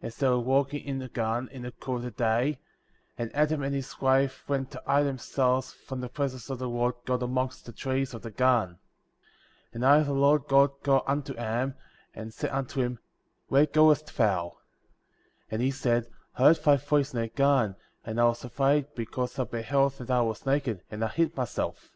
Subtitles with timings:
[0.00, 2.58] 17 as they were walking in the garden/ in the cool of the day;
[3.16, 6.68] and Adam and his wife went to hide them selves from the presence of the
[6.68, 8.80] Lord God amongst the trees of the garden.
[9.66, 9.70] 15.
[9.74, 11.74] And I, the Lord God, called unto Adam,
[12.16, 12.98] and said unto him:
[13.46, 14.56] Where goest thou?
[15.42, 15.42] 16.
[15.52, 19.38] And he said: I heard thy voice in the garden, and I was afraid, because
[19.38, 21.76] I beheld that I was naked," and I hid myself.
[21.76, 21.90] 17.